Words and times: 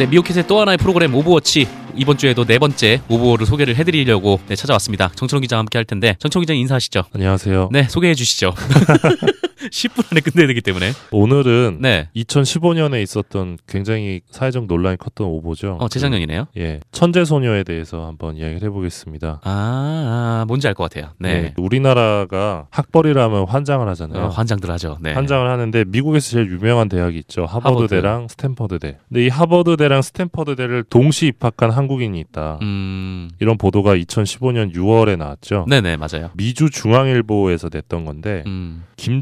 네, 0.00 0.06
미오캣의 0.06 0.46
또 0.46 0.58
하나의 0.58 0.78
프로그램 0.78 1.14
오보워치 1.14 1.68
이번 1.94 2.16
주에도 2.16 2.46
네 2.46 2.58
번째 2.58 3.02
오보를 3.10 3.44
소개를 3.44 3.76
해드리려고 3.76 4.40
네, 4.48 4.56
찾아왔습니다. 4.56 5.10
정철운 5.14 5.42
기자와 5.42 5.58
함께 5.58 5.76
할 5.76 5.84
텐데 5.84 6.16
정철운 6.20 6.44
기자 6.44 6.54
인사하시죠. 6.54 7.04
안녕하세요. 7.12 7.68
네, 7.70 7.82
소개해 7.82 8.14
주시죠. 8.14 8.54
10분 9.70 10.10
안에 10.10 10.20
끝내야 10.20 10.46
되기 10.48 10.60
때문에. 10.60 10.92
오늘은 11.12 11.78
네, 11.80 12.08
2015년에 12.16 13.02
있었던 13.02 13.58
굉장히 13.68 14.20
사회적 14.30 14.66
논란이 14.66 14.96
컸던 14.96 15.26
오보죠. 15.26 15.76
어 15.80 15.88
재작년이네요. 15.88 16.46
예, 16.56 16.80
천재 16.92 17.24
소녀에 17.24 17.62
대해서 17.64 18.06
한번 18.06 18.36
이야기를 18.36 18.62
해보겠습니다. 18.62 19.40
아, 19.44 20.40
아 20.42 20.44
뭔지 20.48 20.66
알 20.68 20.74
것 20.74 20.88
같아요. 20.90 21.12
네, 21.18 21.42
네, 21.42 21.54
우리나라가 21.58 22.66
학벌이라면 22.70 23.46
환장을 23.48 23.86
하잖아요. 23.88 24.24
어, 24.24 24.28
환장들 24.28 24.70
하죠. 24.70 24.96
네. 25.00 25.12
환장을 25.12 25.48
하는데 25.50 25.84
미국에서 25.88 26.30
제일 26.30 26.50
유명한 26.50 26.88
대학이 26.88 27.18
있죠. 27.18 27.44
하버드대랑 27.44 28.28
스탠퍼드대. 28.28 28.98
근데 29.08 29.26
이 29.26 29.28
하버드대랑 29.28 30.00
스탠퍼드대를 30.02 30.84
동시 30.84 31.26
입학한 31.26 31.70
한국인이 31.70 32.18
있다. 32.20 32.58
음, 32.62 33.28
이런 33.40 33.58
보도가 33.58 33.96
2015년 33.96 34.74
6월에 34.74 35.18
나왔죠. 35.18 35.66
네네 35.68 35.96
맞아요. 35.98 36.30
미주 36.34 36.70
중앙일보에서 36.70 37.68
냈던 37.72 38.04
건데 38.04 38.42
음, 38.46 38.84
김 38.96 39.20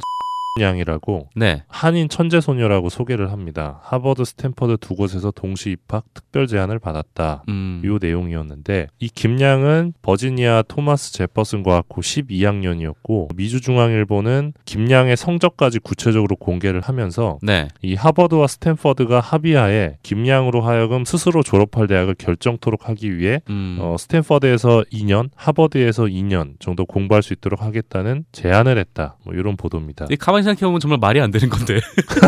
양이라고 0.61 1.29
네, 1.37 1.63
한인 1.69 2.09
천재 2.09 2.41
소녀라고 2.41 2.89
소개를 2.89 3.33
합니다. 3.33 3.81
하버드, 3.83 4.25
스탠퍼드 4.25 4.79
두 4.81 4.95
곳에서 4.95 5.31
동시 5.31 5.71
입학 5.71 6.05
특별 6.15 6.47
제안을 6.47 6.79
받았다. 6.79 7.45
음, 7.49 7.83
요 7.85 7.99
내용이었는데 8.01 8.89
이 8.99 9.09
김양은 9.09 9.95
버지니아 10.03 10.65
토마스 10.69 11.13
제퍼슨 11.13 11.63
과학고 11.63 12.01
12학년이었고 12.01 13.35
미주 13.37 13.61
중앙일보는 13.61 14.53
김양의 14.65 15.17
성적까지 15.17 15.81
구체적으로 15.81 16.37
공개를 16.37 16.81
하면서 16.81 17.39
네, 17.43 17.69
이 17.83 17.95
하버드와 17.95 18.47
스탠퍼드가 18.47 19.21
합의하에 19.21 19.99
김양으로 20.03 20.61
하여금 20.61 21.05
스스로 21.05 21.43
졸업할 21.43 21.87
대학을 21.87 22.15
결정토록 22.19 22.89
하기 22.89 23.19
위해 23.19 23.41
음, 23.51 23.79
어, 23.81 23.97
스탠퍼드에서 23.99 24.85
2년, 24.93 25.31
하버드에서 25.37 26.05
2년 26.05 26.55
정도 26.59 26.85
공부할 26.87 27.23
수 27.23 27.33
있도록 27.33 27.63
하겠다는 27.63 28.25
제안을 28.33 28.79
했다. 28.79 29.17
뭐 29.25 29.35
이런 29.35 29.57
보도입니다. 29.57 30.07
이 30.11 30.17
가만히 30.17 30.45
생각해보면 30.49 30.81
정말 30.81 30.99
말이 30.99 31.21
안 31.21 31.31
되는 31.31 31.49
건데. 31.49 31.81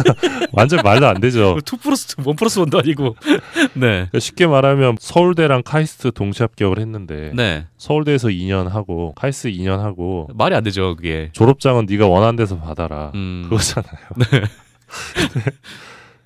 완전 0.52 0.80
말도 0.82 1.06
안 1.06 1.20
되죠. 1.20 1.58
2 1.66 1.76
플러스 1.78 2.16
2, 2.18 2.28
1 2.28 2.36
플러스 2.36 2.60
1도 2.60 2.78
아니고. 2.78 3.16
네. 3.74 3.86
그러니까 4.08 4.18
쉽게 4.18 4.46
말하면 4.46 4.96
서울대랑 4.98 5.62
카이스트 5.64 6.12
동시 6.12 6.42
합격을 6.42 6.78
했는데 6.78 7.32
네. 7.34 7.66
서울대에서 7.78 8.28
2년 8.28 8.68
하고 8.68 9.14
카이스트 9.16 9.50
2년 9.50 9.78
하고 9.78 10.28
말이 10.34 10.54
안 10.54 10.62
되죠, 10.64 10.96
그게. 10.96 11.30
졸업장은 11.32 11.86
네가 11.88 12.06
원하는 12.06 12.36
데서 12.36 12.58
받아라 12.58 13.12
음. 13.14 13.46
그거잖아요. 13.48 13.96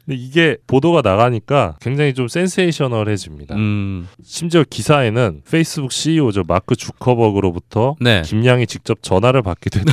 근데 0.05 0.21
이게 0.21 0.57
보도가 0.67 1.01
나가니까 1.03 1.77
굉장히 1.81 2.13
좀 2.13 2.29
센세이셔널해집니다. 2.29 3.55
음. 3.55 4.07
심지어 4.23 4.63
기사에는 4.69 5.43
페이스북 5.51 5.93
CEO죠 5.93 6.43
마크 6.47 6.77
주커버그로부터 6.77 7.97
네. 8.01 8.23
김양이 8.23 8.67
직접 8.67 9.03
전화를 9.03 9.43
받기도 9.43 9.81
했다. 9.81 9.93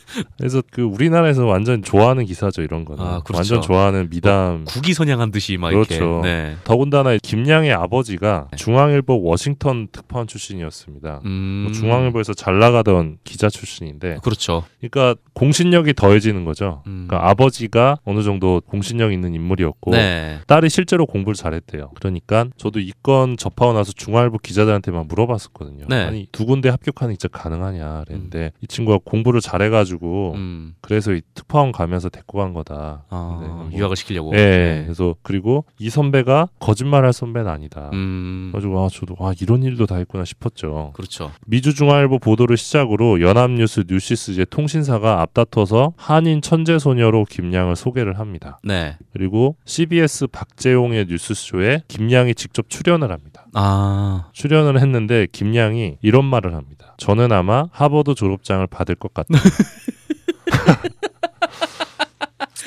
그래- 0.13 0.23
그래서 0.37 0.61
그 0.71 0.81
우리나라에서 0.81 1.45
완전 1.45 1.81
좋아하는 1.83 2.25
기사죠 2.25 2.61
이런 2.61 2.85
거는 2.85 3.03
아, 3.03 3.19
그렇죠. 3.23 3.37
완전 3.37 3.61
좋아하는 3.61 4.09
미담 4.09 4.65
국위 4.65 4.93
선양한 4.93 5.31
듯이 5.31 5.57
막 5.57 5.69
그렇죠. 5.69 5.93
이렇게. 5.95 6.21
네. 6.27 6.55
더군다나 6.63 7.17
김양의 7.17 7.71
아버지가 7.73 8.47
네. 8.51 8.57
중앙일보 8.57 9.21
워싱턴 9.23 9.87
특파원 9.91 10.27
출신이었습니다. 10.27 11.21
음. 11.25 11.63
뭐 11.65 11.71
중앙일보에서 11.73 12.33
잘 12.33 12.59
나가던 12.59 13.17
기자 13.23 13.49
출신인데, 13.49 14.19
그렇죠. 14.23 14.63
그러니까 14.79 15.19
공신력이 15.33 15.93
더해지는 15.93 16.45
거죠. 16.45 16.83
음. 16.87 17.05
그러니까 17.07 17.29
아버지가 17.29 17.97
어느 18.05 18.21
정도 18.23 18.61
공신력 18.67 19.11
있는 19.13 19.33
인물이었고, 19.35 19.91
네. 19.91 20.39
딸이 20.47 20.69
실제로 20.69 21.05
공부를 21.05 21.35
잘했대요. 21.35 21.91
그러니까 21.95 22.45
저도 22.57 22.79
이 22.79 22.91
건 23.03 23.35
접하고 23.35 23.73
나서 23.73 23.91
중앙일보 23.93 24.37
기자들한테만 24.37 25.07
물어봤었거든요. 25.07 25.85
네. 25.89 26.03
아니 26.03 26.27
두 26.31 26.45
군데 26.45 26.69
합격하는 26.69 27.15
게 27.15 27.17
진짜 27.17 27.35
가능하냐 27.35 28.03
그랬는데 28.05 28.51
이 28.61 28.67
친구가 28.67 28.99
공부를 29.03 29.41
잘해가지고 29.41 30.00
음. 30.35 30.73
그래서 30.81 31.13
이 31.13 31.21
특파원 31.33 31.71
가면서 31.71 32.09
데리고 32.09 32.39
간 32.39 32.53
거다. 32.53 33.03
아, 33.09 33.39
네, 33.41 33.47
뭐- 33.47 33.69
유학을 33.73 33.95
시키려고. 33.95 34.33
예. 34.35 34.81
그래서 34.85 35.15
그리고 35.21 35.65
이 35.79 35.89
선배가 35.89 36.47
거짓말할 36.59 37.13
선배는 37.13 37.49
아니다. 37.49 37.89
음. 37.93 38.49
그래가지고 38.51 38.83
아 38.83 38.89
저도 38.89 39.15
아 39.19 39.33
이런 39.41 39.63
일도 39.63 39.85
다 39.85 39.99
있구나 39.99 40.25
싶었죠. 40.25 40.91
그렇죠. 40.95 41.31
미주중앙일보 41.47 42.19
보도를 42.19 42.57
시작으로 42.57 43.21
연합뉴스, 43.21 43.83
뉴시스 43.87 44.31
이제 44.31 44.45
통신사가 44.45 45.21
앞다퉈서 45.21 45.93
한인 45.97 46.41
천재 46.41 46.79
소녀로 46.79 47.25
김양을 47.25 47.75
소개를 47.75 48.19
합니다. 48.19 48.59
네. 48.63 48.97
그리고 49.13 49.55
CBS 49.65 50.27
박재용의 50.27 51.05
뉴스쇼에 51.07 51.83
김양이 51.87 52.33
직접 52.35 52.69
출연을 52.69 53.11
합니다. 53.11 53.45
아. 53.53 54.29
출연을 54.33 54.79
했는데 54.79 55.27
김양이 55.31 55.97
이런 56.01 56.25
말을 56.25 56.53
합니다. 56.55 56.95
저는 56.97 57.31
아마 57.31 57.65
하버드 57.71 58.15
졸업장을 58.15 58.65
받을 58.67 58.95
것 58.95 59.13
같다. 59.13 59.29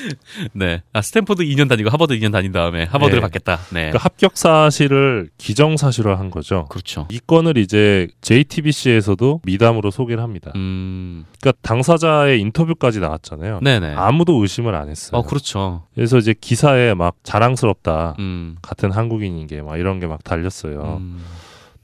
네. 0.52 0.82
아, 0.92 1.00
스탠포드 1.02 1.42
2년 1.44 1.68
다니고 1.68 1.90
하버드 1.90 2.14
2년 2.18 2.32
다닌 2.32 2.52
다음에 2.52 2.84
하버드를 2.84 3.18
네. 3.18 3.20
받겠다. 3.20 3.56
네. 3.70 3.90
그러니까 3.90 3.98
합격 3.98 4.36
사실을 4.36 5.30
기정 5.38 5.76
사실화 5.76 6.18
한 6.18 6.30
거죠. 6.30 6.66
그렇죠. 6.70 7.06
이 7.10 7.20
건을 7.26 7.56
이제 7.58 8.08
JTBC에서도 8.20 9.40
미담으로 9.44 9.90
소개를 9.90 10.22
합니다. 10.22 10.52
음. 10.56 11.24
그러니까 11.40 11.58
당사자의 11.62 12.40
인터뷰까지 12.40 13.00
나왔잖아요. 13.00 13.60
네네. 13.62 13.94
아무도 13.96 14.40
의심을 14.42 14.74
안 14.74 14.88
했어요. 14.88 15.18
어, 15.20 15.22
그렇죠. 15.24 15.82
그래서 15.94 16.18
이제 16.18 16.34
기사에 16.38 16.94
막 16.94 17.16
자랑스럽다. 17.22 18.16
음. 18.18 18.56
같은 18.62 18.90
한국인인 18.90 19.46
게 19.46 19.60
막 19.62 19.78
이런 19.78 20.00
게 20.00 20.06
막 20.06 20.22
달렸어요. 20.24 20.98
음. 21.00 21.22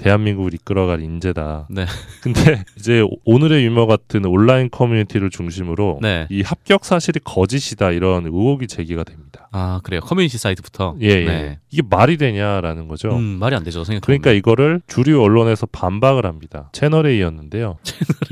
대한민국을 0.01 0.55
이끌어갈 0.55 1.03
인재다. 1.03 1.67
네. 1.69 1.85
근데 2.23 2.65
이제 2.77 3.05
오늘의 3.25 3.65
유머 3.67 3.87
같은 3.87 4.25
온라인 4.25 4.71
커뮤니티를 4.71 5.29
중심으로 5.29 5.99
네. 6.01 6.27
이 6.31 6.41
합격 6.43 6.87
사실이 6.87 7.21
거짓이다 7.23 7.91
이런 7.91 8.25
의혹이 8.25 8.67
제기가 8.67 9.05
됩니다. 9.05 9.49
아, 9.53 9.81
그래요. 9.85 10.01
커뮤니티 10.01 10.39
사이트부터. 10.39 10.97
예, 11.03 11.09
예. 11.09 11.25
네. 11.25 11.59
이게 11.71 11.83
말이 11.89 12.17
되냐라는 12.17 12.89
거죠. 12.89 13.11
음, 13.11 13.23
말이 13.39 13.55
안 13.55 13.63
되죠. 13.63 13.85
생각 13.85 14.01
그러니까 14.01 14.33
이거를 14.33 14.81
주류 14.87 15.23
언론에서 15.23 15.67
반박을 15.67 16.25
합니다. 16.25 16.71
채널 16.73 17.07
A였는데요. 17.07 17.77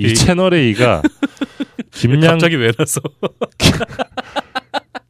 A. 0.00 0.06
이 0.06 0.14
채널 0.14 0.54
A가 0.54 1.02
김양 1.92 2.32
갑자기 2.32 2.56
왜 2.56 2.72
나서? 2.72 3.00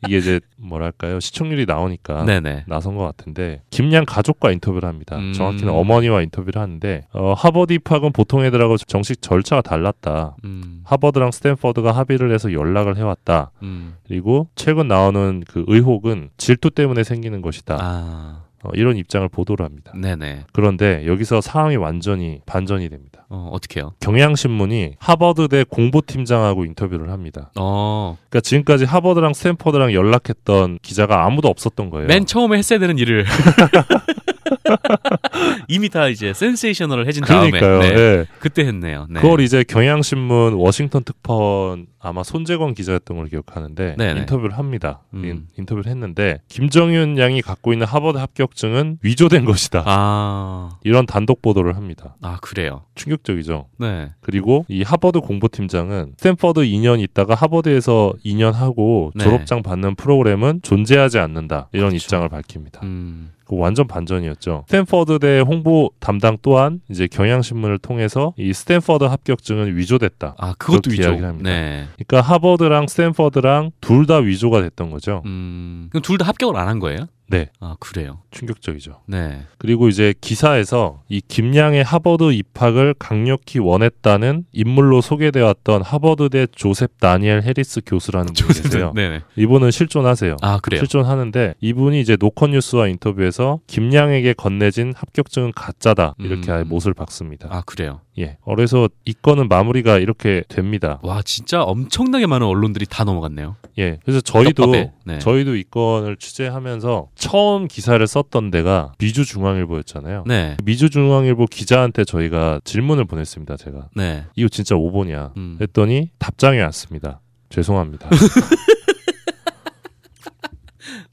이게 0.09 0.19
이제 0.19 0.41
뭐랄까요 0.57 1.21
시청률이 1.21 1.67
나오니까 1.67 2.25
네네. 2.25 2.65
나선 2.67 2.97
것 2.97 3.05
같은데 3.05 3.63
김양 3.71 4.05
가족과 4.05 4.51
인터뷰를 4.53 4.89
합니다. 4.89 5.17
음. 5.17 5.33
정확히는 5.33 5.73
어머니와 5.73 6.23
인터뷰를 6.23 6.61
하는데 6.61 7.07
어, 7.13 7.35
하버드 7.35 7.73
입학은 7.75 8.13
보통 8.13 8.45
애들하고 8.45 8.77
정식 8.79 9.23
절차가 9.23 9.63
달랐다. 9.63 10.37
음. 10.45 10.81
하버드랑 10.85 11.31
스탠퍼드가 11.31 11.93
합의를 11.93 12.33
해서 12.33 12.53
연락을 12.53 12.97
해왔다. 12.97 13.51
음. 13.63 13.95
그리고 14.07 14.49
최근 14.55 14.89
나오는 14.89 15.45
그 15.47 15.65
의혹은 15.69 16.31
질투 16.39 16.71
때문에 16.71 17.05
생기는 17.05 17.43
것이다. 17.43 17.79
아. 17.81 18.47
어, 18.65 18.71
이런 18.75 18.97
입장을 18.97 19.29
보도를 19.29 19.65
합니다. 19.65 19.93
네네. 19.95 20.45
그런데 20.53 21.07
여기서 21.07 21.41
상황이 21.41 21.77
완전히 21.77 22.41
반전이 22.47 22.89
됩니다. 22.89 23.27
어, 23.31 23.51
어떻게요? 23.53 23.93
경향신문이 24.01 24.95
하버드대 24.99 25.65
공보팀장하고 25.69 26.65
인터뷰를 26.65 27.11
합니다. 27.11 27.51
어. 27.59 28.17
그러니까 28.29 28.41
지금까지 28.41 28.85
하버드랑 28.85 29.35
스탠퍼드랑 29.35 29.93
연락했던 29.93 30.79
기자가 30.83 31.25
아무도 31.25 31.49
없었던 31.49 31.91
거예요. 31.91 32.09
맨 32.09 32.27
처음에 32.27 32.59
했어야 32.59 32.79
되는 32.79 32.99
일을 32.99 33.25
이미 35.69 35.88
다 35.88 36.09
이제 36.09 36.32
센세이셔널해진 36.33 37.25
그러니까요. 37.25 37.80
네. 37.80 37.89
예. 37.89 38.27
그때 38.39 38.65
했네요. 38.66 39.06
네. 39.10 39.21
그걸 39.21 39.41
이제 39.41 39.65
경향신문 39.65 40.54
워싱턴 40.54 41.04
특파원 41.04 41.86
아마 42.00 42.22
손제민 42.22 42.75
기자였던 42.74 43.16
걸 43.16 43.28
기억하는데 43.28 43.97
네네. 43.98 44.21
인터뷰를 44.21 44.56
합니다. 44.56 45.00
음. 45.15 45.24
인, 45.24 45.47
인터뷰를 45.59 45.91
했는데 45.91 46.41
김정윤 46.48 47.18
양이 47.18 47.42
갖고 47.42 47.72
있는 47.72 47.86
하버드 47.86 48.18
합격증은 48.18 48.98
위조된 49.03 49.45
것이다. 49.45 49.83
아. 49.86 50.78
이런 50.84 51.06
단독 51.06 51.42
보도를 51.42 51.77
합니다. 51.77 52.16
아, 52.22 52.39
그래요. 52.41 52.84
충격적이죠. 52.94 53.66
네. 53.78 54.10
그리고 54.21 54.65
이 54.68 54.83
하버드 54.83 55.21
공보팀장은 55.21 56.15
스탠퍼드 56.18 56.60
2년 56.60 57.01
있다가 57.01 57.34
하버드에서 57.34 58.15
2년 58.24 58.53
하고 58.53 59.10
네. 59.15 59.24
졸업장 59.24 59.62
받는 59.62 59.97
프로그램은 59.97 60.60
존재하지 60.62 61.18
않는다. 61.18 61.68
이런 61.72 61.91
그렇죠. 61.91 62.04
입장을 62.04 62.28
밝힙니다. 62.28 62.80
음. 62.84 63.33
그 63.44 63.56
완전 63.56 63.86
반전이었죠. 63.86 64.38
스탠퍼드대 64.67 65.41
홍보 65.41 65.91
담당 66.01 66.39
또한 66.43 66.81
이제 66.91 67.07
경향신문을 67.07 67.79
통해서 67.79 68.33
이 68.37 68.53
스탠퍼드 68.53 69.05
합격증은 69.05 69.77
위조됐다. 69.77 70.35
아, 70.39 70.55
그것도 70.59 70.91
위조. 70.91 71.03
이야기를 71.03 71.27
합니다. 71.29 71.51
네. 71.51 71.87
그러니까 72.07 72.21
하버드랑 72.33 72.87
스탠퍼드랑 72.89 73.71
둘 73.81 74.07
다 74.07 74.17
위조가 74.17 74.63
됐던 74.63 74.91
거죠. 74.91 75.23
음. 75.27 75.89
그럼 75.91 76.03
둘 76.03 76.17
다 76.19 76.27
합격을 76.27 76.57
안 76.57 76.69
한 76.69 76.79
거예요? 76.79 77.07
네, 77.30 77.51
아 77.60 77.77
그래요. 77.78 78.22
충격적이죠. 78.30 79.03
네. 79.07 79.42
그리고 79.59 79.89
이제 79.89 80.15
기사에서 80.21 81.03
이 81.09 81.21
김양의 81.21 81.84
하버드 81.84 82.33
입학을 82.33 82.95
강력히 82.98 83.59
원했다는 83.59 84.47
인물로 84.53 85.01
소개되었던 85.01 85.83
하버드대 85.83 86.48
조셉 86.53 86.98
다니엘 87.01 87.42
해리스 87.42 87.83
교수라는 87.84 88.33
분이 88.33 88.63
계세요. 88.63 88.92
네네. 88.95 89.21
이분은 89.36 89.71
실존하세요. 89.71 90.36
아 90.41 90.59
그래요. 90.60 90.80
실존하는데 90.80 91.54
이분이 91.60 92.01
이제 92.01 92.16
노컷 92.16 92.51
뉴스와 92.51 92.89
인터뷰에서 92.89 93.60
김양에게 93.66 94.33
건네진 94.33 94.95
합격증은 94.97 95.53
가짜다 95.53 96.15
이렇게 96.19 96.51
음. 96.51 96.54
아예 96.54 96.63
못을 96.65 96.95
박습니다. 96.95 97.48
아 97.51 97.63
그래요. 97.66 98.01
예, 98.18 98.36
그래서 98.44 98.88
이 99.04 99.15
건은 99.15 99.48
마무리가 99.48 99.98
이렇게 99.98 100.42
됩니다. 100.48 100.98
와 101.03 101.22
진짜 101.22 101.62
엄청나게 101.62 102.26
많은 102.26 102.47
언론들이 102.47 102.86
다 102.86 103.04
넘어갔네요. 103.04 103.56
예, 103.78 103.98
그래서 104.04 104.20
저희도. 104.20 104.72
네. 105.04 105.18
저희도 105.20 105.56
이 105.56 105.65
건을 105.70 106.16
취재하면서 106.16 107.09
처음 107.15 107.68
기사를 107.68 108.04
썼던 108.06 108.50
데가 108.50 108.92
미주 108.98 109.24
중앙일보였잖아요. 109.24 110.24
네. 110.26 110.56
미주 110.65 110.91
중앙일보 110.91 111.47
기자한테 111.47 112.04
저희가 112.04 112.60
질문을 112.65 113.04
보냈습니다. 113.04 113.56
제가 113.56 113.88
네. 113.94 114.24
이거 114.36 114.48
진짜 114.48 114.74
오보냐 114.76 115.32
음. 115.36 115.59
했더니 115.60 116.10
답장이 116.18 116.59
왔습니다. 116.60 117.20
죄송합니다. 117.50 118.09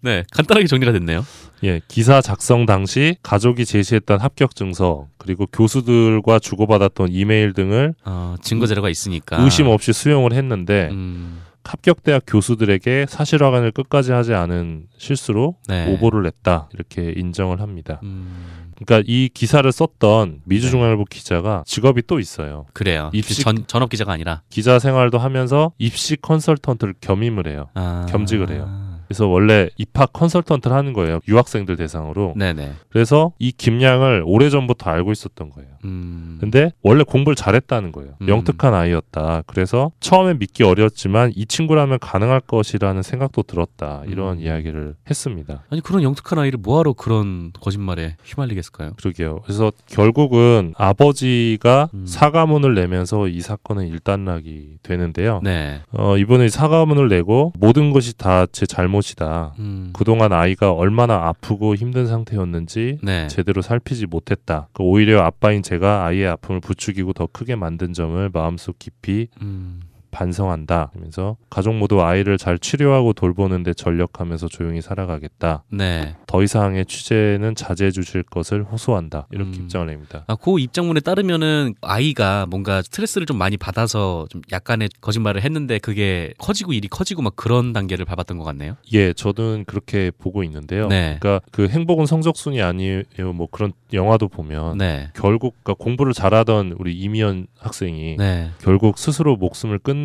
네. 0.01 0.23
간단하게 0.31 0.67
정리가 0.67 0.91
됐네요. 0.91 1.25
예, 1.63 1.81
기사 1.87 2.21
작성 2.21 2.65
당시 2.65 3.15
가족이 3.23 3.65
제시했던 3.65 4.19
합격 4.19 4.55
증서 4.55 5.07
그리고 5.17 5.45
교수들과 5.47 6.39
주고받았던 6.39 7.09
이메일 7.11 7.53
등을 7.53 7.93
어, 8.05 8.35
증거 8.41 8.65
자료가 8.67 8.89
있으니까. 8.89 9.41
의심 9.41 9.67
없이 9.67 9.93
수용을 9.93 10.33
했는데 10.33 10.89
음, 10.91 11.41
합격 11.63 12.03
대학 12.03 12.21
교수들에게 12.27 13.07
사실 13.09 13.43
확인을 13.43 13.71
끝까지 13.71 14.11
하지 14.11 14.33
않은 14.35 14.83
실수로 14.97 15.55
네. 15.67 15.91
오보를 15.91 16.21
냈다 16.23 16.69
이렇게 16.73 17.11
인정을 17.15 17.59
합니다. 17.61 17.99
음, 18.03 18.45
그러니까 18.75 19.03
이 19.07 19.29
기사를 19.33 19.69
썼던 19.71 20.41
미주중앙일보 20.43 21.05
기자가 21.05 21.63
직업이 21.65 22.03
또 22.05 22.19
있어요. 22.19 22.65
그래요. 22.73 23.09
입시- 23.13 23.41
전 23.41 23.65
전업 23.65 23.89
기자가 23.89 24.11
아니라 24.13 24.41
기자 24.51 24.77
생활도 24.77 25.17
하면서 25.17 25.71
입시 25.79 26.17
컨설턴트를 26.17 26.95
겸임을 27.01 27.47
해요. 27.47 27.69
아, 27.73 28.05
겸직을 28.09 28.51
해요. 28.51 28.84
그래서 29.07 29.27
원래 29.27 29.69
입학 29.77 30.13
컨설턴트를 30.13 30.75
하는 30.75 30.93
거예요. 30.93 31.19
유학생들 31.27 31.75
대상으로. 31.75 32.33
네네. 32.35 32.73
그래서 32.89 33.33
이 33.39 33.51
김양을 33.51 34.23
오래전부터 34.25 34.89
알고 34.89 35.11
있었던 35.11 35.49
거예요. 35.51 35.69
음, 35.83 36.37
근데 36.41 36.71
원래 36.81 37.03
공부를 37.03 37.35
잘했다는 37.35 37.91
거예요. 37.91 38.13
음. 38.21 38.27
영특한 38.27 38.73
아이였다. 38.73 39.43
그래서 39.45 39.91
처음엔 39.99 40.39
믿기 40.39 40.63
어려웠지만 40.63 41.31
이 41.35 41.45
친구라면 41.45 41.99
가능할 41.99 42.39
것이라는 42.41 43.03
생각도 43.03 43.43
들었다. 43.43 44.01
이런 44.07 44.37
음. 44.37 44.41
이야기를 44.41 44.95
했습니다. 45.09 45.63
아니 45.69 45.81
그런 45.81 46.01
영특한 46.01 46.39
아이를 46.39 46.57
뭐하러 46.61 46.93
그런 46.93 47.51
거짓말에 47.53 48.15
휘말리겠을까요? 48.23 48.93
그러게요. 48.97 49.41
그래서 49.43 49.71
결국은 49.85 50.73
아버지가 50.77 51.89
음. 51.93 52.05
사과문을 52.07 52.73
내면서 52.73 53.27
이 53.27 53.41
사건은 53.41 53.87
일단락이 53.87 54.77
되는데요. 54.81 55.39
네. 55.43 55.81
어, 55.91 56.17
이번에 56.17 56.49
사과문을 56.49 57.09
내고 57.09 57.53
모든 57.59 57.91
것이 57.91 58.17
다 58.17 58.47
제 58.51 58.65
잘못 58.65 58.94
이다. 58.99 59.53
음, 59.59 59.91
그동안 59.93 60.33
아이가 60.33 60.71
얼마나 60.71 61.27
아프고 61.27 61.75
힘든 61.75 62.07
상태였는지 62.07 62.99
네. 63.01 63.27
제대로 63.27 63.61
살피지 63.61 64.07
못했다. 64.07 64.67
그 64.73 64.83
오히려 64.83 65.21
아빠인 65.21 65.63
제가 65.63 66.05
아이의 66.05 66.27
아픔을 66.27 66.61
부추기고 66.61 67.13
더 67.13 67.27
크게 67.31 67.55
만든 67.55 67.93
점을 67.93 68.29
마음속 68.33 68.79
깊이 68.79 69.27
음, 69.41 69.81
반성한다. 70.15 70.91
하면서 70.93 71.35
가족 71.49 71.75
모두 71.75 72.01
아이를 72.01 72.37
잘 72.37 72.57
치료하고 72.57 73.11
돌보는데 73.11 73.73
전력하면서 73.73 74.47
조용히 74.47 74.81
살아가겠다. 74.81 75.63
네. 75.69 76.15
더 76.25 76.41
이상의 76.41 76.85
취재는 76.85 77.55
자제해 77.55 77.91
주실 77.91 78.23
것을 78.23 78.63
호소한다. 78.63 79.27
이렇게 79.31 79.57
음. 79.57 79.63
입장을 79.63 79.87
냅니다. 79.87 80.23
아, 80.27 80.35
그 80.35 80.57
입장문에 80.57 81.01
따르면은 81.01 81.75
아이가 81.81 82.45
뭔가 82.45 82.81
스트레스를 82.81 83.27
좀 83.27 83.37
많이 83.37 83.57
받아서 83.57 84.25
좀 84.29 84.41
약간의 84.53 84.89
거짓말을 85.01 85.43
했는데 85.43 85.79
그게 85.79 86.33
커지고 86.37 86.71
일이 86.71 86.87
커지고 86.87 87.21
막 87.21 87.35
그런 87.35 87.73
단계를 87.73 88.05
밟았던 88.05 88.37
것 88.37 88.45
같네요. 88.45 88.77
예, 88.93 89.11
저는 89.11 89.65
그렇게 89.65 90.11
보고 90.17 90.43
있는데요. 90.45 90.87
네. 90.87 91.17
그러니까 91.19 91.45
그 91.51 91.67
행복은 91.67 92.05
성적순이 92.05 92.61
아니에요. 92.61 93.03
뭐 93.33 93.47
그런 93.51 93.73
영화도 93.91 94.29
보면 94.29 94.77
네. 94.77 95.09
결국 95.13 95.55
그러니까 95.61 95.83
공부를 95.83 96.13
잘하던 96.13 96.75
우리 96.79 96.93
이미연 96.93 97.47
학생이 97.59 98.15
네. 98.17 98.51
결국 98.61 98.97
스스로 98.97 99.35
목숨을 99.35 99.79
끊는 99.79 100.04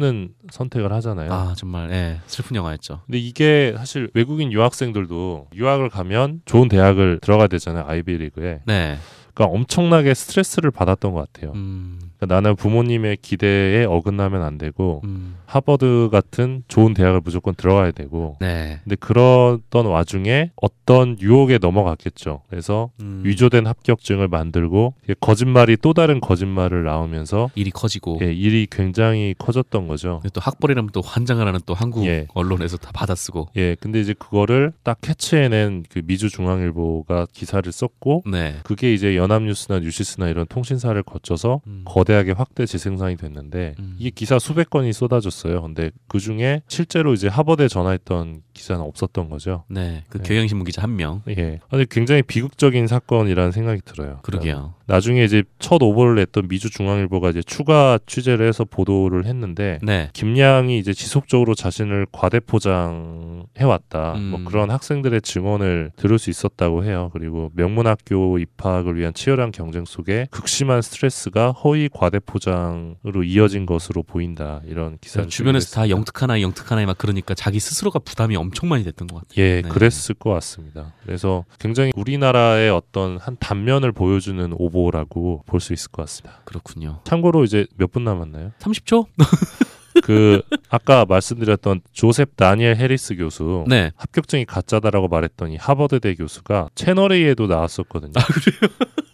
선택을 0.51 0.93
하잖아요. 0.93 1.33
아, 1.33 1.55
정말, 1.57 1.91
예, 1.91 2.21
슬픈 2.27 2.57
영화였죠. 2.57 3.03
근데 3.07 3.19
이게 3.19 3.75
사실 3.77 4.11
외국인 4.15 4.53
유학생들도 4.53 5.49
유학을 5.55 5.89
가면 5.91 6.43
좋은 6.45 6.69
대학을 6.69 7.21
들어가야 7.21 7.49
되잖아요. 7.49 7.85
아이비리그에. 7.87 8.61
네. 8.67 8.99
그러니까 9.35 9.57
엄청나게 9.57 10.15
스트레스를 10.15 10.71
받았던 10.71 11.13
것 11.13 11.33
같아요. 11.33 11.53
음, 11.55 11.99
그러니까 12.17 12.35
나는 12.35 12.57
부모님의 12.57 13.19
기대에 13.23 13.85
어긋나면 13.85 14.43
안 14.43 14.59
되고 14.59 15.01
음, 15.05 15.37
하버드 15.47 16.11
같은 16.13 16.63
좋은 16.69 16.95
대학을 16.95 17.21
무조건 17.25 17.55
들어가야 17.55 17.93
되고 17.93 18.37
네. 18.41 18.81
근데 18.85 18.97
그러던 18.97 19.87
와중에 19.87 20.51
어떤 20.57 21.19
유혹에 21.21 21.59
넘어갔겠죠. 21.59 22.43
그래서 22.49 22.91
음, 23.01 23.23
위조된 23.25 23.67
합격증을 23.67 24.29
만들고 24.29 24.95
거짓말이 25.21 25.77
또 25.81 25.93
다른 25.93 26.21
거짓말을 26.21 26.85
나오면서 26.85 27.51
일이 27.55 27.71
커지고. 27.71 28.19
예, 28.23 28.33
일이 28.33 28.67
굉장히 28.71 29.35
커졌던 29.39 29.89
거죠. 29.89 30.21
또 30.33 30.41
학벌이라면 30.41 30.91
또 30.93 31.01
환장을 31.01 31.47
하는 31.47 31.61
또 31.67 31.75
한국 31.75 32.07
예. 32.07 32.27
언론에서 32.35 32.77
다 32.77 32.91
받아쓰고. 32.93 33.49
예, 33.57 33.77
근데 33.81 34.01
이제 34.01 34.15
그거를 34.15 34.73
딱 34.83 35.01
캐치해낸 35.01 35.85
그 35.89 36.03
미주 36.05 36.29
중앙일보가 36.31 37.27
기사를 37.33 37.71
썼고 37.71 38.25
네. 38.31 38.57
그게 38.63 38.93
이제 38.93 39.17
연 39.17 39.30
합뉴스나 39.33 39.81
뉴시스나 39.81 40.29
이런 40.29 40.47
통신사를 40.47 41.01
거쳐서 41.03 41.61
음. 41.67 41.83
거대하게 41.85 42.33
확대 42.33 42.67
재생산이 42.67 43.17
됐는데 43.17 43.75
음. 43.79 43.97
이게 43.99 44.11
기사 44.11 44.39
수백 44.39 44.71
건이 44.71 44.93
쏟아졌어요. 44.93 45.63
근데 45.63 45.91
그 46.09 46.19
중에 46.19 46.63
실제로 46.69 47.13
이제 47.13 47.29
하버드에 47.29 47.69
전화했던 47.69 48.43
기사는 48.53 48.83
없었던 48.83 49.31
거죠. 49.31 49.65
네. 49.69 50.05
그 50.09 50.19
네. 50.19 50.29
경향신문 50.29 50.65
기자 50.65 50.83
한 50.83 50.97
명. 50.97 51.23
예. 51.29 51.61
근데 51.71 51.87
굉장히 51.91 52.23
비극적인 52.23 52.87
사건이라는 52.87 53.53
생각이 53.53 53.81
들어요. 53.85 54.19
그러게요. 54.23 54.75
나중에 54.87 55.25
이제 55.25 55.45
첫 55.61 55.81
오보를 55.83 56.17
냈던 56.17 56.49
미주 56.49 56.71
중앙일보가 56.71 57.31
이제 57.31 57.43
추가 57.43 57.99
취재를 58.07 58.47
해서 58.47 58.65
보도를 58.65 59.25
했는데 59.25 59.79
네. 59.83 60.11
김양이 60.13 60.79
이제 60.79 60.93
지속적으로 60.93 61.55
자신을 61.55 62.07
과대포장해 62.13 63.65
왔다. 63.65 64.15
음. 64.15 64.31
뭐 64.31 64.41
그런 64.45 64.71
학생들의 64.71 65.23
증언을 65.23 65.93
들을 65.97 66.19
수 66.19 66.29
있었다고 66.29 66.85
해요. 66.85 67.11
그리고 67.13 67.51
명문학교 67.55 68.39
입학을 68.39 68.97
위한 68.97 69.10
치열한 69.15 69.53
경쟁 69.53 69.85
속에 69.85 70.27
극심한 70.31 70.83
스트레스가 70.83 71.53
허위 71.53 71.89
과대 71.93 72.19
포장으로 72.19 73.23
이어진 73.25 73.67
것으로 73.67 74.03
보인다. 74.03 74.61
이런 74.67 74.99
기사를 75.01 75.29
주변에서 75.29 75.75
다. 75.75 75.89
영특한 75.91 76.31
아이, 76.31 76.43
영특한 76.43 76.79
아이 76.79 76.87
막 76.87 76.97
그러니까 76.99 77.35
자기 77.35 77.61
스스로가 77.61 77.99
부담이 78.01 78.37
엄청 78.37 78.69
많이 78.69 78.85
됐던 78.85 79.09
것 79.09 79.17
같아요. 79.29 79.45
예, 79.45 79.63
네. 79.63 79.69
그랬을 79.69 80.15
것 80.15 80.31
같습니다. 80.31 80.93
그래서 81.05 81.45
굉장히 81.59 81.93
우리나라의 81.97 82.71
어떤 82.71 83.19
한 83.19 83.37
단면을 83.39 83.93
보여주는 83.93 84.53
오보라고 84.57 85.43
볼 85.47 85.61
수 85.61 85.73
있을 85.75 85.91
것 85.91 86.03
같습니다. 86.03 86.41
그렇군요. 86.45 87.01
참고로 87.05 87.45
이제 87.45 87.67
몇 87.77 87.91
분 87.91 88.05
남았나요? 88.05 88.53
30초? 88.61 89.07
그 90.03 90.43
아까 90.69 91.05
말씀드렸던 91.05 91.81
조셉 91.93 92.37
다니엘 92.37 92.77
해리스 92.77 93.17
교수 93.17 93.65
네. 93.69 93.91
합격증이 93.97 94.45
가짜다라고 94.45 95.09
말했더니 95.09 95.57
하버드대 95.57 96.15
교수가 96.15 96.71
채널 96.75 97.13
A에도 97.13 97.47
나왔었거든요. 97.47 98.13
아, 98.17 98.25
그래요? 98.25 98.71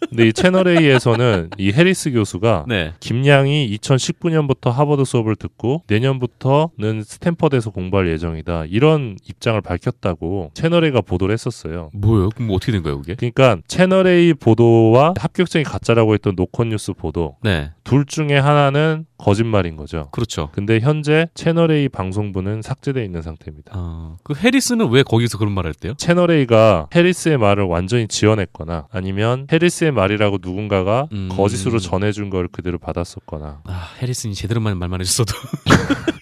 근데 0.08 0.28
이 0.28 0.32
채널 0.32 0.68
A에서는 0.68 1.50
이 1.58 1.72
해리스 1.72 2.12
교수가 2.12 2.66
네. 2.68 2.92
김양이 3.00 3.76
2019년부터 3.76 4.70
하버드 4.70 5.04
수업을 5.04 5.36
듣고 5.36 5.82
내년부터는 5.88 7.02
스탠퍼드에서 7.02 7.70
공부할 7.70 8.08
예정이다. 8.08 8.66
이런 8.66 9.16
입장을 9.28 9.60
밝혔다고 9.60 10.50
채널 10.54 10.84
A가 10.84 11.00
보도를 11.00 11.32
했었어요. 11.32 11.90
뭐예요? 11.92 12.30
그럼 12.30 12.48
뭐 12.48 12.56
어떻게 12.56 12.72
된 12.72 12.82
거예요, 12.82 13.00
그게? 13.00 13.14
그러니까 13.14 13.58
채널 13.66 14.06
A 14.06 14.34
보도와 14.34 15.14
합격증이 15.18 15.64
가짜라고 15.64 16.14
했던 16.14 16.34
노컷 16.36 16.68
뉴스 16.68 16.92
보도 16.92 17.36
네. 17.42 17.70
둘 17.86 18.04
중에 18.04 18.36
하나는 18.36 19.06
거짓말인 19.16 19.76
거죠. 19.76 20.08
그렇죠. 20.10 20.50
근데 20.52 20.80
현재 20.80 21.28
채널 21.34 21.70
A 21.70 21.88
방송부는 21.88 22.60
삭제돼 22.60 23.04
있는 23.04 23.22
상태입니다. 23.22 23.72
어, 23.76 24.16
그 24.24 24.34
해리스는 24.34 24.90
왜 24.90 25.04
거기서 25.04 25.38
그런 25.38 25.52
말을 25.54 25.70
했대요? 25.70 25.94
채널 25.94 26.32
A가 26.32 26.88
해리스의 26.92 27.38
말을 27.38 27.64
완전히 27.64 28.08
지어냈거나 28.08 28.88
아니면 28.90 29.46
해리스의 29.52 29.92
말이라고 29.92 30.38
누군가가 30.42 31.08
음. 31.12 31.28
거짓으로 31.30 31.78
전해준 31.78 32.28
걸 32.28 32.48
그대로 32.48 32.78
받았었거나 32.78 33.60
아, 33.64 33.90
해리스가 34.02 34.34
제대로만 34.34 34.76
말만 34.78 35.00
해줬어도. 35.00 35.32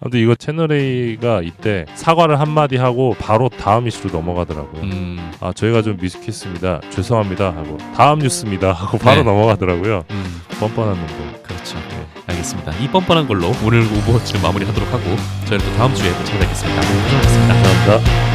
아무튼 0.00 0.20
이거 0.20 0.34
채널 0.34 0.72
A가 0.72 1.42
이때 1.42 1.84
사과를 1.94 2.40
한마디 2.40 2.76
하고 2.76 3.16
바로 3.18 3.48
다음 3.48 3.86
이슈로 3.88 4.10
넘어가더라고요. 4.12 4.82
음, 4.82 5.32
아 5.40 5.52
저희가 5.52 5.82
좀 5.82 5.96
미숙했습니다. 6.00 6.80
죄송합니다 6.90 7.46
하고 7.46 7.78
다음 7.96 8.20
뉴스입니다 8.20 8.72
하고 8.72 8.98
바로 8.98 9.18
네. 9.18 9.22
넘어가더라고요. 9.24 10.04
음, 10.10 10.40
뻔뻔한 10.60 10.96
놈들. 10.96 11.42
그렇죠. 11.42 11.76
알겠습니다. 12.26 12.72
이 12.78 12.88
뻔뻔한 12.88 13.26
걸로 13.26 13.52
오늘 13.64 13.80
오보워치를 13.80 14.40
마무리하도록 14.42 14.92
하고 14.92 15.04
저희는 15.46 15.64
또 15.66 15.76
다음 15.76 15.94
주에 15.94 16.10
또 16.12 16.24
찾아뵙겠습니다. 16.24 16.80
고생하셨습니다. 16.80 17.54
감사합니다. 17.54 18.27